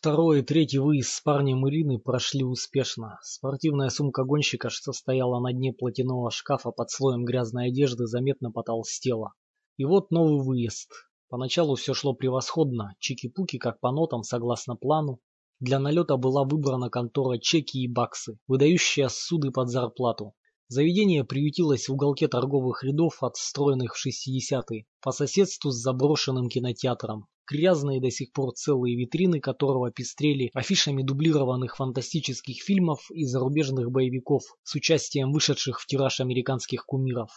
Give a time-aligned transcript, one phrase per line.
[0.00, 3.18] Второй и третий выезд с парнем Ирины прошли успешно.
[3.22, 9.34] Спортивная сумка гонщика, что стояла на дне платяного шкафа под слоем грязной одежды, заметно потолстела.
[9.76, 10.90] И вот новый выезд.
[11.28, 15.20] Поначалу все шло превосходно, чики-пуки как по нотам, согласно плану.
[15.58, 20.32] Для налета была выбрана контора чеки и баксы, выдающая суды под зарплату.
[20.68, 28.00] Заведение приютилось в уголке торговых рядов, отстроенных в 60-е, по соседству с заброшенным кинотеатром, грязные
[28.00, 34.74] до сих пор целые витрины которого пестрели афишами дублированных фантастических фильмов и зарубежных боевиков с
[34.74, 37.30] участием вышедших в тираж американских кумиров.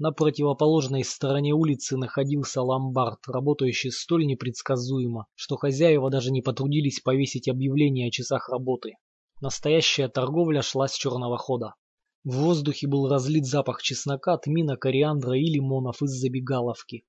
[0.00, 7.48] На противоположной стороне улицы находился ломбард, работающий столь непредсказуемо, что хозяева даже не потрудились повесить
[7.48, 8.92] объявление о часах работы.
[9.40, 11.74] Настоящая торговля шла с черного хода.
[12.22, 17.04] В воздухе был разлит запах чеснока, тмина, кориандра и лимонов из забегаловки.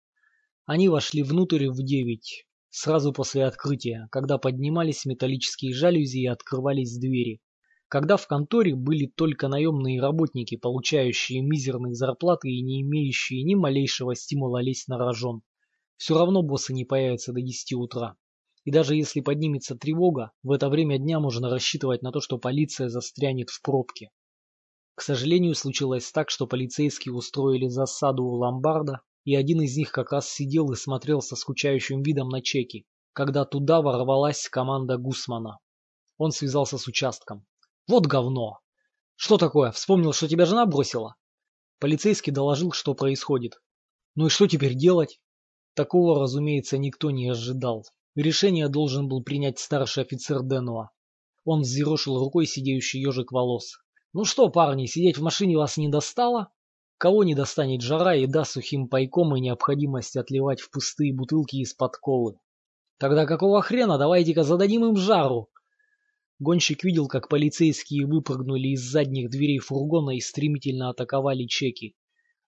[0.72, 7.42] Они вошли внутрь в девять, сразу после открытия, когда поднимались металлические жалюзи и открывались двери.
[7.88, 14.14] Когда в конторе были только наемные работники, получающие мизерные зарплаты и не имеющие ни малейшего
[14.14, 15.42] стимула лезть на рожон.
[15.98, 18.16] Все равно боссы не появятся до 10 утра.
[18.64, 22.90] И даже если поднимется тревога, в это время дня можно рассчитывать на то, что полиция
[22.90, 24.12] застрянет в пробке.
[24.94, 30.12] К сожалению, случилось так, что полицейские устроили засаду у ломбарда, и один из них как
[30.12, 35.60] раз сидел и смотрел со скучающим видом на чеки, когда туда ворвалась команда Гусмана.
[36.18, 37.46] Он связался с участком.
[37.88, 38.60] «Вот говно!
[39.16, 39.72] Что такое?
[39.72, 41.16] Вспомнил, что тебя жена бросила?»
[41.80, 43.60] Полицейский доложил, что происходит.
[44.16, 45.20] «Ну и что теперь делать?»
[45.76, 47.86] Такого, разумеется, никто не ожидал.
[48.16, 50.90] Решение должен был принять старший офицер Денуа.
[51.46, 53.78] Он взъерошил рукой сидеющий ежик волос.
[54.12, 56.52] «Ну что, парни, сидеть в машине вас не достало?»
[57.00, 62.36] Кого не достанет жара, еда сухим пайком и необходимость отливать в пустые бутылки из-под колы.
[62.98, 65.48] Тогда какого хрена, давайте-ка зададим им жару.
[66.40, 71.96] Гонщик видел, как полицейские выпрыгнули из задних дверей фургона и стремительно атаковали чеки.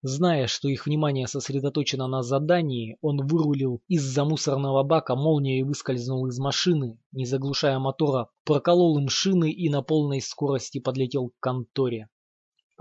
[0.01, 6.37] Зная, что их внимание сосредоточено на задании, он вырулил из-за мусорного бака молнией выскользнул из
[6.39, 12.09] машины, не заглушая мотора, проколол им шины и на полной скорости подлетел к конторе.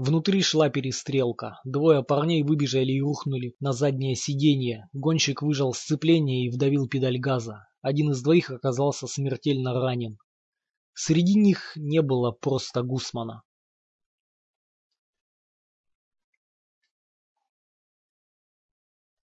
[0.02, 1.60] Внутри шла перестрелка.
[1.62, 4.88] Двое парней выбежали и рухнули на заднее сиденье.
[4.94, 7.68] Гонщик выжал сцепление и вдавил педаль газа.
[7.82, 10.16] Один из двоих оказался смертельно ранен.
[10.94, 13.42] Среди них не было просто Гусмана.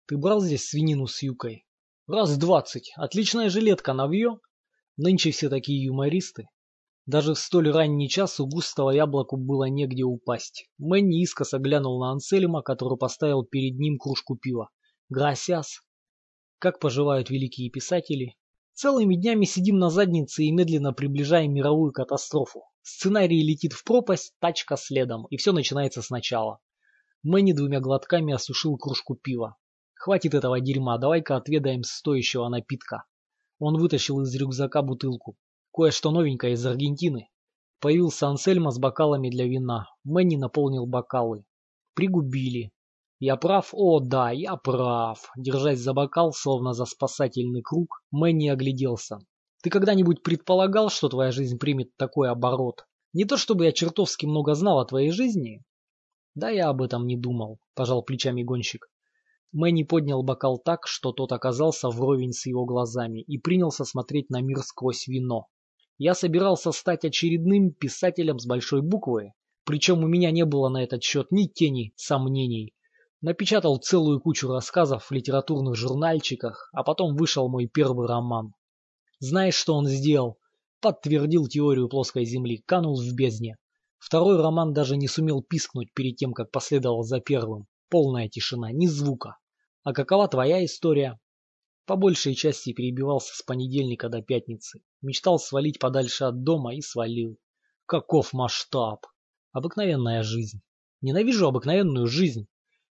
[0.06, 1.66] Ты брал здесь свинину с юкой?
[2.06, 2.94] Раз двадцать.
[2.97, 4.39] Отличная жилетка, навье.
[4.97, 6.49] Нынче все такие юмористы.
[7.07, 10.71] Даже в столь ранний час у густого яблоку было негде упасть.
[10.79, 14.71] Мэнни искоса глянул на Ансельма, который поставил перед ним кружку пива.
[15.09, 15.81] «Грасяс!»
[16.61, 18.37] Как поживают великие писатели?
[18.75, 22.63] Целыми днями сидим на заднице и медленно приближаем мировую катастрофу.
[22.83, 26.61] Сценарий летит в пропасть, тачка следом, и все начинается сначала.
[27.25, 29.57] Мэнни двумя глотками осушил кружку пива.
[29.95, 33.05] «Хватит этого дерьма, давай-ка отведаем стоящего напитка».
[33.59, 35.37] Он вытащил из рюкзака бутылку.
[35.75, 37.31] Кое-что новенькое из Аргентины.
[37.81, 39.87] Появился Ансельма с бокалами для вина.
[40.05, 41.47] Мэнни наполнил бокалы.
[41.94, 42.72] Пригубили.
[43.19, 43.71] Я прав?
[43.72, 45.31] О, да, я прав.
[45.34, 49.21] Держась за бокал, словно за спасательный круг, Мэнни огляделся.
[49.62, 52.84] Ты когда-нибудь предполагал, что твоя жизнь примет такой оборот?
[53.15, 55.62] Не то чтобы я чертовски много знал о твоей жизни.
[56.34, 58.91] Да я об этом не думал, пожал плечами гонщик.
[59.53, 64.43] Мэнни поднял бокал так, что тот оказался вровень с его глазами и принялся смотреть на
[64.43, 65.47] мир сквозь вино.
[65.98, 69.32] Я собирался стать очередным писателем с большой буквы,
[69.64, 72.75] причем у меня не было на этот счет ни тени сомнений.
[73.20, 78.53] Напечатал целую кучу рассказов в литературных журнальчиках, а потом вышел мой первый роман.
[79.20, 80.38] Знаешь, что он сделал?
[80.80, 83.56] Подтвердил теорию плоской земли, канул в бездне.
[83.98, 87.69] Второй роман даже не сумел пискнуть перед тем, как последовал за первым.
[87.88, 89.36] Полная тишина, ни звука.
[89.84, 91.20] А какова твоя история?
[91.84, 94.83] По большей части перебивался с понедельника до пятницы.
[95.01, 97.39] Мечтал свалить подальше от дома и свалил.
[97.86, 99.07] Каков масштаб!
[99.51, 100.62] Обыкновенная жизнь.
[101.01, 102.47] Ненавижу обыкновенную жизнь.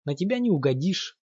[0.05, 1.19] На тебя не угодишь.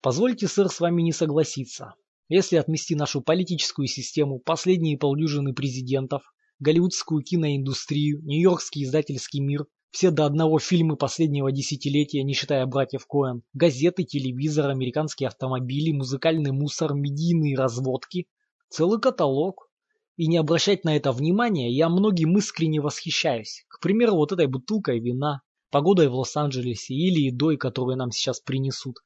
[0.00, 1.94] Позвольте, сэр, с вами не согласиться.
[2.28, 6.22] Если отмести нашу политическую систему, последние полдюжины президентов,
[6.60, 13.42] голливудскую киноиндустрию, нью-йоркский издательский мир, все до одного фильмы последнего десятилетия, не считая братьев Коэн,
[13.52, 18.26] газеты, телевизор, американские автомобили, музыкальный мусор, медийные разводки,
[18.70, 19.68] целый каталог.
[20.16, 23.64] И не обращать на это внимания я многим искренне восхищаюсь.
[23.68, 28.96] К примеру, вот этой бутылкой вина, погодой в Лос-Анджелесе или едой, которую нам сейчас принесут.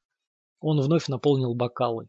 [0.59, 2.07] Он вновь наполнил бокалы.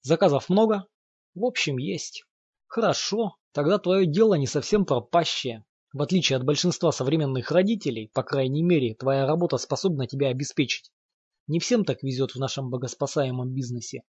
[0.00, 0.86] Заказов много?
[1.34, 2.24] В общем, есть.
[2.68, 5.64] Хорошо, тогда твое дело не совсем пропащее.
[5.92, 10.90] В отличие от большинства современных родителей, по крайней мере, твоя работа способна тебя обеспечить.
[11.48, 14.02] Не всем так везет в нашем богоспасаемом бизнесе.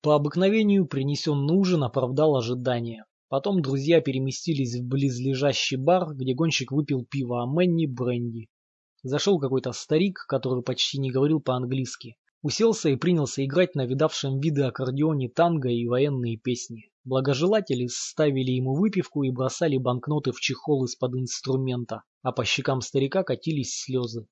[0.00, 3.06] По обыкновению принесенный ужин оправдал ожидания.
[3.28, 8.48] Потом друзья переместились в близлежащий бар, где гонщик выпил пиво, а Мэнни– бренди.
[9.04, 12.16] Зашел какой-то старик, который почти не говорил по-английски.
[12.42, 16.91] Уселся и принялся играть на видавшем виды аккордеоне танго и военные песни.
[17.04, 23.24] Благожелатели ставили ему выпивку и бросали банкноты в чехол из-под инструмента, а по щекам старика
[23.24, 24.28] катились слезы.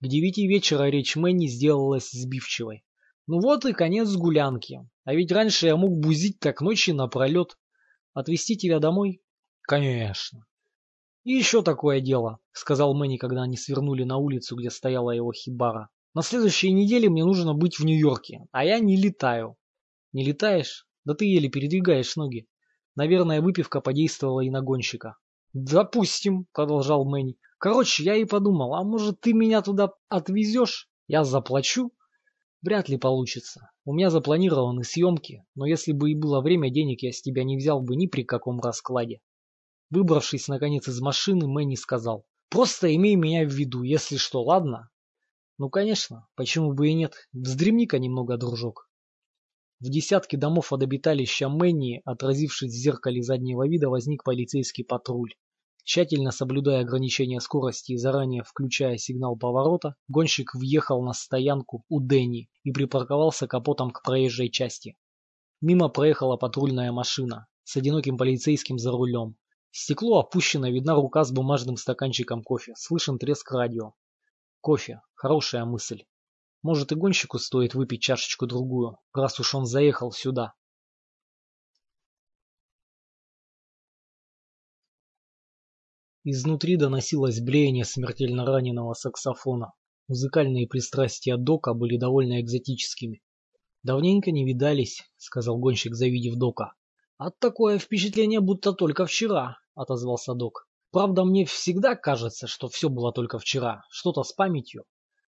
[0.00, 2.84] К девяти вечера речь Мэнни сделалась сбивчивой.
[3.26, 4.88] Ну вот и конец гулянки.
[5.04, 7.58] А ведь раньше я мог бузить так ночи напролет.
[8.14, 9.20] Отвезти тебя домой?
[9.60, 10.46] Конечно.
[11.24, 15.90] И еще такое дело, сказал Мэнни, когда они свернули на улицу, где стояла его хибара.
[16.14, 19.56] На следующей неделе мне нужно быть в Нью-Йорке, а я не летаю.
[20.12, 20.86] Не летаешь?
[21.04, 22.48] Да ты еле передвигаешь ноги.
[22.96, 25.16] Наверное, выпивка подействовала и на гонщика.
[25.52, 27.38] Допустим, продолжал Мэнни.
[27.58, 30.88] Короче, я и подумал, а может ты меня туда отвезешь?
[31.06, 31.92] Я заплачу,
[32.62, 33.70] Вряд ли получится.
[33.86, 37.56] У меня запланированы съемки, но если бы и было время, денег я с тебя не
[37.56, 39.20] взял бы ни при каком раскладе.
[39.88, 42.26] Выбравшись, наконец, из машины, Мэнни сказал.
[42.50, 44.90] Просто имей меня в виду, если что, ладно?
[45.56, 47.14] Ну, конечно, почему бы и нет.
[47.32, 48.89] Вздремни-ка немного, дружок.
[49.80, 55.32] В десятке домов от обиталища Мэнни, отразившись в зеркале заднего вида, возник полицейский патруль.
[55.84, 62.50] Тщательно соблюдая ограничения скорости и заранее включая сигнал поворота, гонщик въехал на стоянку у Дэнни
[62.62, 64.96] и припарковался капотом к проезжей части.
[65.62, 69.36] Мимо проехала патрульная машина с одиноким полицейским за рулем.
[69.70, 73.94] Стекло опущено, видна рука с бумажным стаканчиком кофе, слышен треск радио.
[74.60, 75.00] Кофе.
[75.14, 76.02] Хорошая мысль.
[76.62, 80.52] Может и гонщику стоит выпить чашечку-другую, раз уж он заехал сюда.
[86.22, 89.72] Изнутри доносилось блеяние смертельно раненого саксофона.
[90.06, 93.22] Музыкальные пристрастия Дока были довольно экзотическими.
[93.82, 96.74] «Давненько не видались»,— сказал гонщик, завидев Дока.
[97.16, 100.68] «От такое впечатление, будто только вчера»,— отозвался Док.
[100.90, 104.84] «Правда, мне всегда кажется, что все было только вчера, что-то с памятью».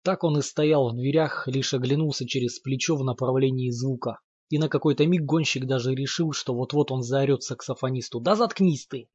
[0.06, 4.20] Так он и стоял в дверях, лишь оглянулся через плечо в направлении звука.
[4.50, 9.08] И на какой-то миг гонщик даже решил, что вот-вот он заорет саксофонисту «Да заткнись ты!»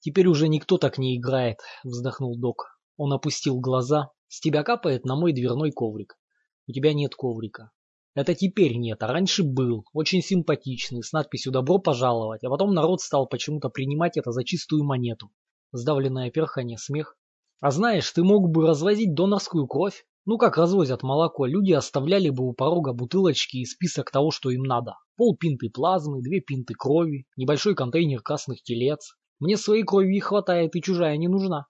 [0.00, 2.76] Теперь уже никто так не играет, вздохнул док.
[2.96, 4.10] Он опустил глаза.
[4.26, 6.18] С тебя капает на мой дверной коврик.
[6.66, 7.70] У тебя нет коврика.
[8.16, 9.84] Это теперь нет, а раньше был.
[9.92, 14.82] Очень симпатичный, с надписью «Добро пожаловать», а потом народ стал почему-то принимать это за чистую
[14.82, 15.30] монету.
[15.70, 17.16] Сдавленное перхание, смех.
[17.60, 20.04] А знаешь, ты мог бы развозить донорскую кровь.
[20.26, 24.64] Ну как развозят молоко, люди оставляли бы у порога бутылочки и список того, что им
[24.64, 24.96] надо.
[25.16, 30.82] Пол пинты плазмы, две пинты крови, небольшой контейнер красных телец, мне своей крови хватает, и
[30.82, 31.66] чужая не нужна.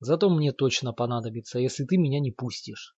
[0.00, 2.96] Зато мне точно понадобится, если ты меня не пустишь.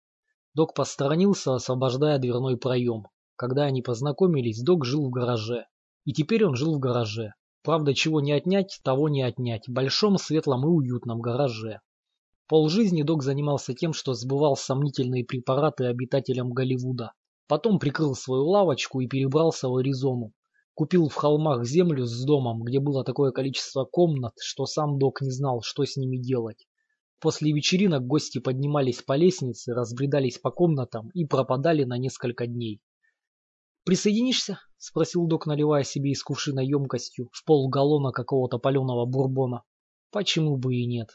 [0.55, 3.05] Док посторонился, освобождая дверной проем.
[3.37, 5.67] Когда они познакомились, Док жил в гараже.
[6.05, 7.34] И теперь он жил в гараже.
[7.62, 9.69] Правда, чего не отнять, того не отнять.
[9.69, 11.81] В большом, светлом и уютном гараже.
[12.52, 17.14] Полжизни Док занимался тем, что сбывал сомнительные препараты обитателям Голливуда.
[17.49, 20.34] Потом прикрыл свою лавочку и перебрался в Аризону.
[20.75, 25.31] Купил в холмах землю с домом, где было такое количество комнат, что сам док не
[25.31, 26.69] знал, что с ними делать.
[27.20, 32.82] После вечеринок гости поднимались по лестнице, разбредались по комнатам и пропадали на несколько дней.
[33.86, 39.62] «Присоединишься?»— спросил док, наливая себе из кувшина емкостью в полгаллона какого-то паленого бурбона.
[40.10, 41.08] «Почему бы и нет?»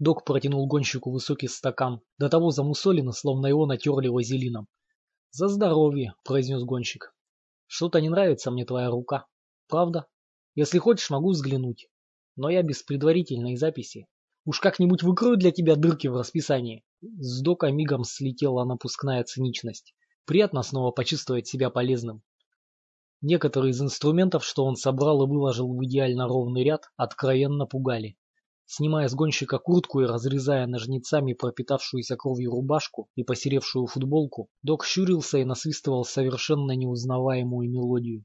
[0.00, 4.66] Док протянул гонщику высокий стакан, до того замусолено, словно его натерли вазелином.
[5.30, 7.14] «За здоровье!»— произнес гонщик.
[7.72, 9.28] Что-то не нравится мне твоя рука.
[9.68, 10.08] Правда?
[10.56, 11.86] Если хочешь, могу взглянуть.
[12.34, 14.08] Но я без предварительной записи.
[14.44, 16.82] Уж как-нибудь выкрою для тебя дырки в расписании.
[17.00, 19.94] С дока мигом слетела напускная циничность.
[20.24, 22.24] Приятно снова почувствовать себя полезным.
[23.20, 28.16] Некоторые из инструментов, что он собрал и выложил в идеально ровный ряд, откровенно пугали.
[28.72, 35.38] Снимая с гонщика куртку и разрезая ножницами пропитавшуюся кровью рубашку и посеревшую футболку, док щурился
[35.38, 38.24] и насвистывал совершенно неузнаваемую мелодию.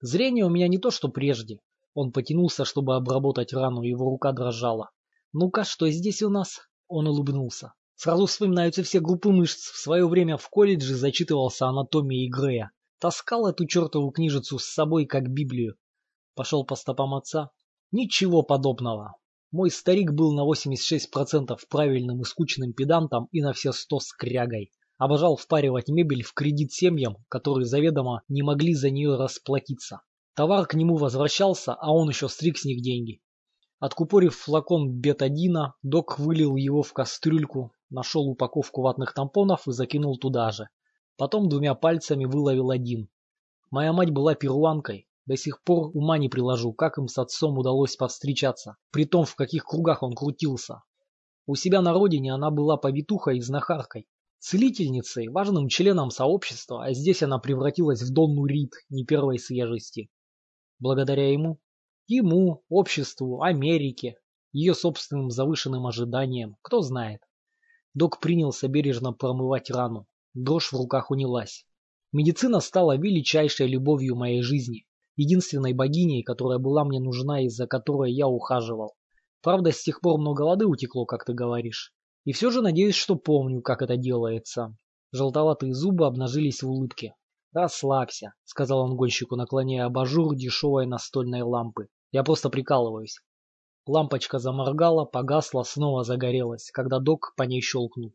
[0.00, 1.58] Зрение у меня не то, что прежде.
[1.94, 4.90] Он потянулся, чтобы обработать рану, его рука дрожала.
[5.32, 7.72] «Ну-ка, что здесь у нас?» Он улыбнулся.
[7.96, 9.72] Сразу вспоминаются все группы мышц.
[9.72, 12.70] В свое время в колледже зачитывался анатомией Грея.
[13.00, 15.74] Таскал эту чертову книжицу с собой, как Библию.
[16.36, 17.50] Пошел по стопам отца.
[17.90, 19.16] Ничего подобного.
[19.52, 24.72] Мой старик был на 86% правильным и скучным педантом и на все сто скрягой.
[24.96, 30.00] Обожал впаривать мебель в кредит семьям, которые заведомо не могли за нее расплатиться.
[30.34, 33.20] Товар к нему возвращался, а он еще стриг с них деньги.
[33.78, 40.50] Откупорив флакон бетадина, док вылил его в кастрюльку, нашел упаковку ватных тампонов и закинул туда
[40.50, 40.70] же.
[41.18, 43.10] Потом двумя пальцами выловил один.
[43.70, 45.06] Моя мать была перуанкой.
[45.24, 49.36] До сих пор ума не приложу, как им с отцом удалось повстречаться, при том, в
[49.36, 50.82] каких кругах он крутился.
[51.46, 54.08] У себя на родине она была повитухой и знахаркой,
[54.40, 60.10] целительницей, важным членом сообщества, а здесь она превратилась в Донну Рид не первой свежести.
[60.80, 61.60] Благодаря ему,
[62.08, 64.16] ему, обществу, Америке,
[64.52, 67.20] ее собственным завышенным ожиданиям, кто знает.
[67.94, 70.08] Док принялся бережно промывать рану.
[70.34, 71.66] Дрожь в руках унялась.
[72.10, 78.12] Медицина стала величайшей любовью моей жизни, единственной богиней, которая была мне нужна и за которой
[78.12, 78.94] я ухаживал.
[79.42, 81.92] Правда, с тех пор много воды утекло, как ты говоришь.
[82.24, 84.76] И все же надеюсь, что помню, как это делается.
[85.10, 87.14] Желтоватые зубы обнажились в улыбке.
[87.52, 91.88] «Расслабься»,— сказал он гонщику, наклоняя абажур дешевой настольной лампы.
[92.10, 93.18] «Я просто прикалываюсь».
[93.84, 98.14] Лампочка заморгала, погасла, снова загорелась, когда док по ней щелкнул.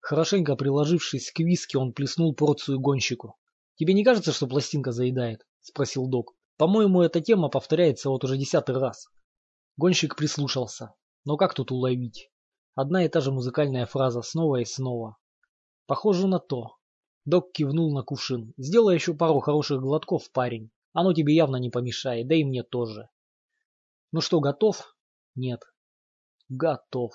[0.00, 3.36] Хорошенько приложившись к виски, он плеснул порцию гонщику.
[3.76, 6.34] «Тебе не кажется, что пластинка заедает?»— спросил док.
[6.56, 9.08] «По-моему, эта тема повторяется вот уже десятый раз».
[9.76, 10.94] Гонщик прислушался.
[11.24, 12.30] Но как тут уловить?
[12.74, 15.16] Одна и та же музыкальная фраза снова и снова.
[15.86, 16.76] Похоже на то.
[17.24, 18.54] Док кивнул на кувшин.
[18.56, 20.70] Сделай еще пару хороших глотков, парень.
[20.92, 23.08] Оно тебе явно не помешает, да и мне тоже.
[24.10, 24.96] Ну что, готов?
[25.34, 25.62] Нет.
[26.48, 27.12] Готов.